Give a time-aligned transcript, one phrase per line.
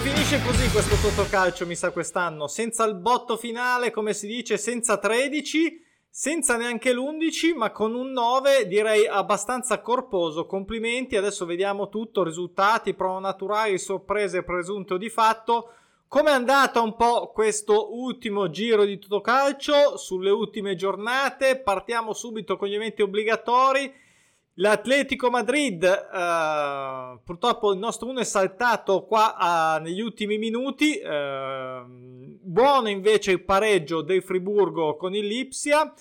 [0.00, 2.46] Finisce così questo Totocalcio, mi sa, quest'anno.
[2.46, 8.12] Senza il botto finale, come si dice, senza 13, senza neanche l'11, ma con un
[8.12, 10.46] 9 direi abbastanza corposo.
[10.46, 15.72] Complimenti, adesso vediamo tutto, risultati, prova naturali, sorprese, presunto di fatto.
[16.06, 21.60] Come è andata un po' questo ultimo giro di Totocalcio sulle ultime giornate?
[21.60, 23.92] Partiamo subito con gli eventi obbligatori.
[24.60, 30.98] L'Atletico Madrid, eh, purtroppo il nostro 1 è saltato qua eh, negli ultimi minuti.
[30.98, 35.94] Eh, buono invece il pareggio del Friburgo con il Lipsia.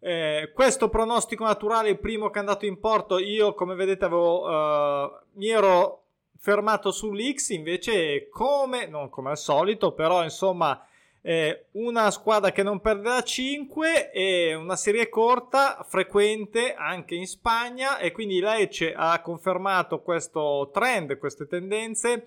[0.00, 4.48] Eh, questo pronostico naturale, il primo che è andato in porto, io come vedete avevo,
[4.48, 6.04] eh, mi ero
[6.38, 10.82] fermato sull'X invece come, non come al solito, però insomma
[11.20, 17.98] eh, una squadra che non perderà 5 e una serie corta, frequente anche in Spagna
[17.98, 22.26] e quindi Lecce ha confermato questo trend, queste tendenze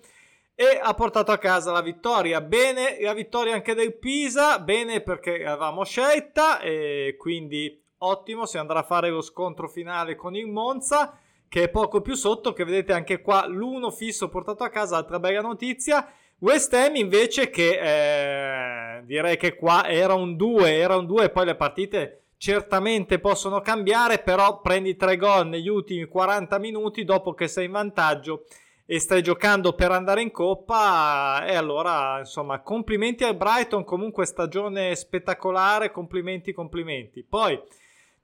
[0.54, 2.40] e ha portato a casa la vittoria.
[2.40, 8.80] Bene, la vittoria anche del Pisa, bene perché avevamo scelta e quindi ottimo, si andrà
[8.80, 12.94] a fare lo scontro finale con il Monza che è poco più sotto, che vedete
[12.94, 16.10] anche qua l'uno fisso portato a casa, altra bella notizia.
[16.42, 21.44] West Ham invece che eh, direi che qua era un 2, era un 2 poi
[21.44, 27.46] le partite certamente possono cambiare, però prendi tre gol negli ultimi 40 minuti dopo che
[27.46, 28.46] sei in vantaggio
[28.84, 34.96] e stai giocando per andare in coppa e allora insomma complimenti al Brighton, comunque stagione
[34.96, 37.22] spettacolare, complimenti, complimenti.
[37.22, 37.56] Poi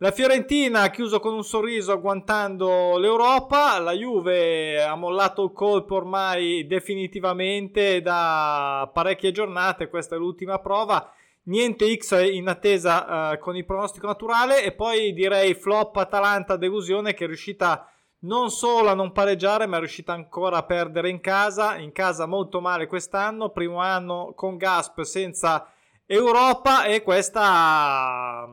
[0.00, 5.96] la Fiorentina ha chiuso con un sorriso agguantando l'Europa, la Juve ha mollato il colpo
[5.96, 11.12] ormai definitivamente da parecchie giornate, questa è l'ultima prova,
[11.44, 14.62] niente X in attesa uh, con il pronostico naturale.
[14.62, 19.76] E poi direi flop Atalanta delusione che è riuscita non solo a non pareggiare ma
[19.76, 24.56] è riuscita ancora a perdere in casa, in casa molto male quest'anno, primo anno con
[24.58, 25.72] Gasp senza
[26.06, 26.84] Europa.
[26.84, 28.48] E questa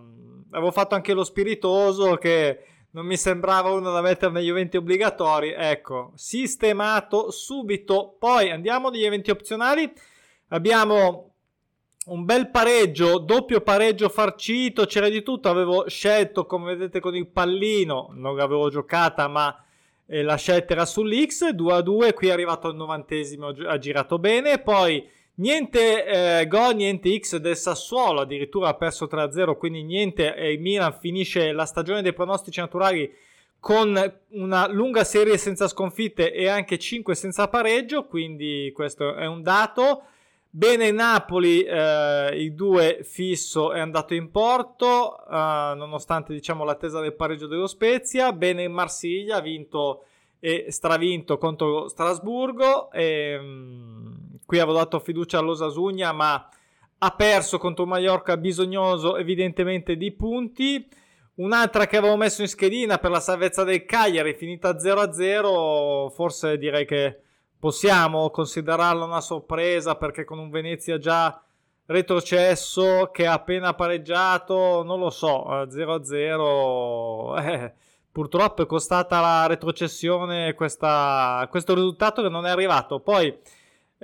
[0.55, 5.53] avevo fatto anche lo spiritoso che non mi sembrava uno da mettere negli eventi obbligatori.
[5.55, 8.15] Ecco, sistemato subito.
[8.17, 9.91] Poi andiamo negli eventi opzionali.
[10.49, 11.33] Abbiamo
[12.05, 15.49] un bel pareggio, doppio pareggio farcito, c'era di tutto.
[15.49, 19.53] Avevo scelto, come vedete, con il pallino, non l'avevo giocata, ma
[20.05, 22.13] eh, la scelta era sull'X 2 a 2.
[22.13, 24.59] Qui è arrivato al novantesimo, ha girato bene.
[24.59, 25.05] Poi
[25.37, 26.05] Niente
[26.39, 30.33] eh, gol, niente X del Sassuolo, addirittura ha perso 3-0, quindi niente.
[30.33, 33.11] E il Milan finisce la stagione dei pronostici naturali
[33.59, 39.41] con una lunga serie senza sconfitte e anche 5 senza pareggio, quindi questo è un
[39.41, 40.03] dato.
[40.49, 45.33] Bene Napoli, eh, il 2 fisso è andato in porto, eh,
[45.75, 48.31] nonostante diciamo, l'attesa del pareggio dello Spezia.
[48.31, 50.05] Bene Marsiglia, ha vinto
[50.39, 52.91] e stravinto contro Strasburgo.
[52.91, 56.49] E, ehm, qui avevo dato fiducia all'Osasugna, ma
[56.97, 60.87] ha perso contro Mallorca, bisognoso evidentemente di punti.
[61.35, 66.85] Un'altra che avevo messo in schedina per la salvezza del Cagliari, finita 0-0, forse direi
[66.85, 67.19] che
[67.59, 71.41] possiamo considerarla una sorpresa perché con un Venezia già
[71.87, 77.73] retrocesso che ha appena pareggiato, non lo so, 0-0, eh,
[78.11, 82.99] purtroppo è costata la retrocessione questa, questo risultato che non è arrivato.
[83.01, 83.37] Poi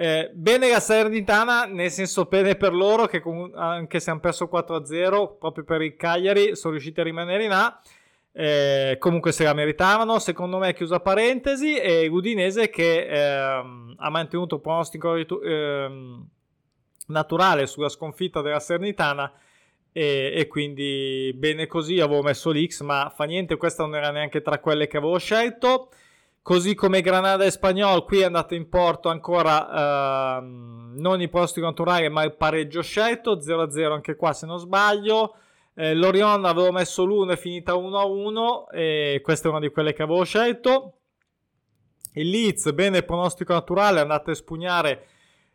[0.01, 4.49] eh, bene la Salernitana, nel senso bene per loro che com- anche se hanno perso
[4.51, 7.79] 4-0 proprio per il Cagliari sono riusciti a rimanere in A.
[8.31, 14.55] Eh, comunque se la meritavano, secondo me chiusa parentesi e Udinese che ehm, ha mantenuto
[14.55, 16.27] il pronostico ehm,
[17.05, 19.31] naturale sulla sconfitta della Salernitana
[19.91, 24.41] e, e, quindi bene così avevo messo l'X ma fa niente questa non era neanche
[24.41, 25.89] tra quelle che avevo scelto
[26.43, 31.61] Così come Granada e Spagnol, qui è andato in porto ancora ehm, non i posti
[31.61, 35.35] naturali, ma il pareggio scelto, 0-0 anche qua se non sbaglio.
[35.75, 40.01] Eh, L'Orion avevo messo l'1, è finita 1-1 e questa è una di quelle che
[40.01, 40.95] avevo scelto.
[42.13, 45.07] Il Leeds, bene pronostico naturale, è andato a espugnare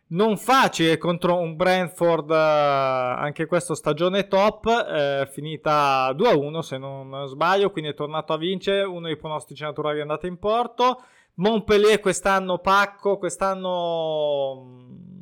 [0.09, 7.27] non facile contro un Brentford, eh, anche questa stagione top, eh, finita 2-1 se non
[7.27, 11.03] sbaglio, quindi è tornato a vincere, uno dei pronostici naturali è andato in porto.
[11.35, 14.65] Montpellier quest'anno pacco, quest'anno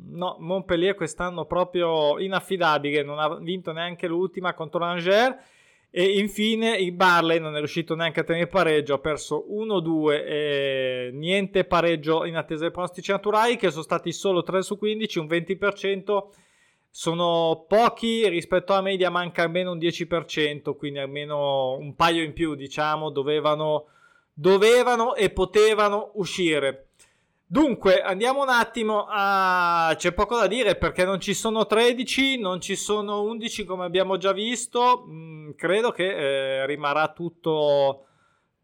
[0.08, 5.36] no, Montpellier quest'anno proprio inaffidabile, non ha vinto neanche l'ultima contro l'Angers
[5.90, 11.10] e infine il Barley non è riuscito neanche a tenere pareggio, ha perso 1-2 e
[11.12, 15.26] niente pareggio in attesa dei pronostici naturali che sono stati solo 3 su 15, un
[15.26, 16.28] 20%.
[16.90, 22.54] Sono pochi rispetto alla media, manca almeno un 10%, quindi almeno un paio in più,
[22.54, 23.86] diciamo, dovevano,
[24.32, 26.85] dovevano e potevano uscire.
[27.48, 29.94] Dunque, andiamo un attimo a...
[29.96, 34.16] c'è poco da dire perché non ci sono 13, non ci sono 11 come abbiamo
[34.16, 38.06] già visto, mm, credo che eh, rimarrà tutto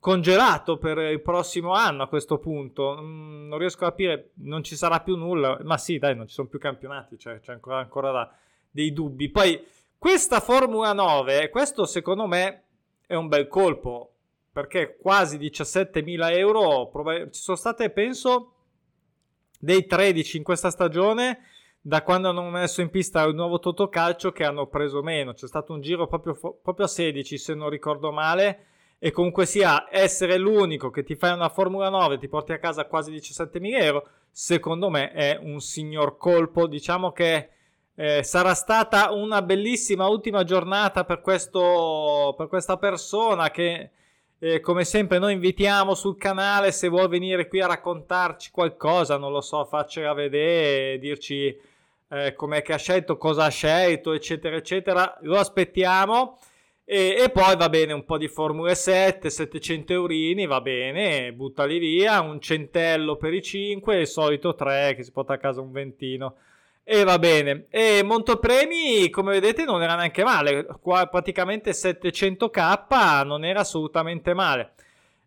[0.00, 4.74] congelato per il prossimo anno a questo punto, mm, non riesco a capire, non ci
[4.74, 8.10] sarà più nulla, ma sì dai, non ci sono più campionati, cioè, c'è ancora, ancora
[8.10, 8.34] da,
[8.68, 9.30] dei dubbi.
[9.30, 9.64] Poi,
[9.96, 12.64] questa Formula 9, questo secondo me
[13.06, 14.14] è un bel colpo,
[14.50, 16.90] perché quasi 17.000 euro,
[17.30, 18.54] ci sono state penso
[19.62, 21.38] dei 13 in questa stagione
[21.80, 25.34] da quando hanno messo in pista il nuovo Totocalcio che hanno preso meno.
[25.34, 28.66] C'è stato un giro proprio, proprio a 16 se non ricordo male
[28.98, 32.86] e comunque sia essere l'unico che ti fai una Formula 9 ti porti a casa
[32.86, 37.48] quasi 17.000 euro secondo me è un signor colpo diciamo che
[37.94, 43.90] eh, sarà stata una bellissima ultima giornata per, questo, per questa persona che
[44.44, 49.30] eh, come sempre noi invitiamo sul canale se vuoi venire qui a raccontarci qualcosa, non
[49.30, 51.56] lo so, farcela vedere, dirci
[52.08, 55.16] eh, com'è che ha scelto, cosa ha scelto, eccetera, eccetera.
[55.20, 56.40] Lo aspettiamo.
[56.84, 61.78] E, e, poi va bene un po' di Formule 7, 700 eurini, va bene, buttali
[61.78, 65.60] via, un centello per i 5 e il solito 3 che si porta a casa
[65.60, 66.34] un ventino.
[66.84, 67.66] E va bene.
[67.70, 70.66] E Montopremi, come vedete, non era neanche male.
[70.80, 74.72] Qua praticamente 700k non era assolutamente male.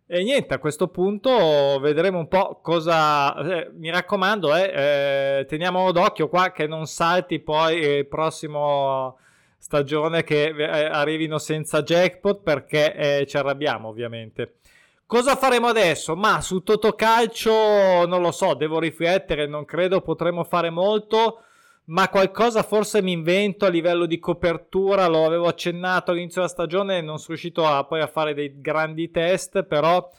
[0.08, 3.34] E niente, a questo punto vedremo un po' cosa.
[3.36, 9.18] Eh, mi raccomando, eh, eh, teniamo d'occhio qua che non salti poi il prossimo
[9.58, 14.58] stagione che eh, arrivino senza jackpot perché eh, ci arrabbiamo ovviamente.
[15.06, 16.14] Cosa faremo adesso?
[16.14, 21.40] Ma su Totocalcio non lo so, devo riflettere, non credo potremo fare molto
[21.86, 27.00] ma qualcosa forse mi invento a livello di copertura, lo avevo accennato all'inizio della stagione,
[27.00, 30.10] non sono riuscito a, poi a fare dei grandi test, però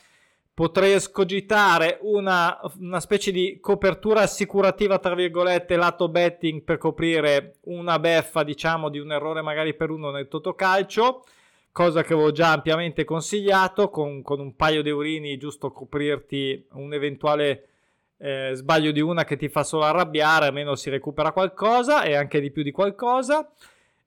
[0.53, 7.99] potrei escogitare una, una specie di copertura assicurativa, tra virgolette, lato betting per coprire una
[7.99, 11.25] beffa, diciamo, di un errore magari per uno nel totocalcio,
[11.73, 16.93] cosa che avevo già ampiamente consigliato, con, con un paio di eurini giusto coprirti un
[16.93, 17.67] eventuale
[18.17, 22.39] eh, sbaglio di una che ti fa solo arrabbiare, almeno si recupera qualcosa e anche
[22.39, 23.49] di più di qualcosa.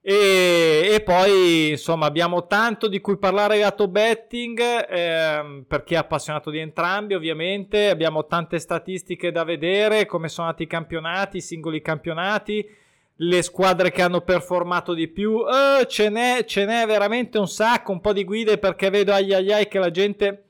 [0.03, 4.59] E, e poi insomma abbiamo tanto di cui parlare lato betting
[4.89, 10.47] ehm, per chi è appassionato di entrambi ovviamente abbiamo tante statistiche da vedere come sono
[10.47, 12.67] andati i campionati i singoli campionati
[13.17, 17.93] le squadre che hanno performato di più eh, ce, n'è, ce n'è veramente un sacco
[17.93, 20.50] un po' di guide perché vedo ai ai ai che la gente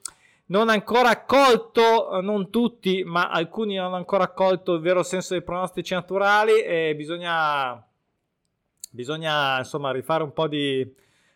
[0.50, 5.34] non ancora colto, eh, non tutti, ma alcuni non hanno ancora colto il vero senso
[5.34, 7.84] dei pronostici naturali e bisogna,
[8.90, 10.86] bisogna insomma rifare un po' di,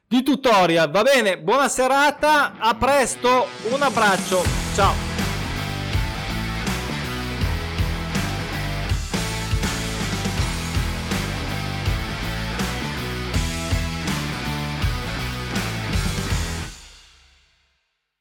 [0.07, 0.91] di tutorial.
[0.91, 4.43] Va bene, buona serata, a presto, un abbraccio,
[4.75, 5.14] ciao.